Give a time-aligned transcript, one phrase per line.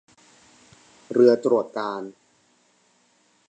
[1.13, 2.11] เรือตรวจการณ์